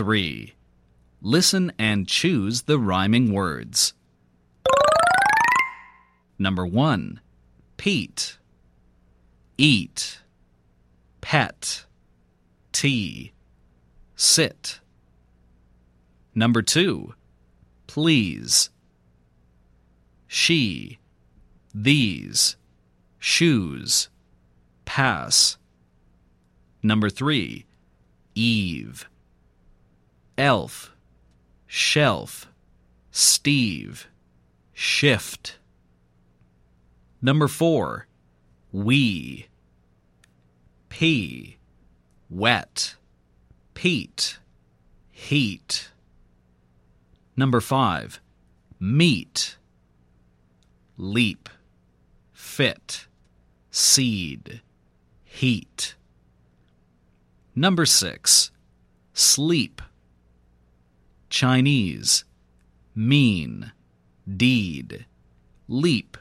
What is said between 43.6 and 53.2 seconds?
Pete. Heat. Number 5. Meat. Leap. Fit.